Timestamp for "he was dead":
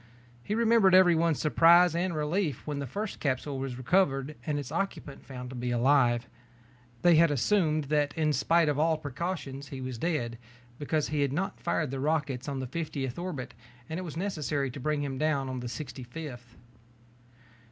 9.67-10.39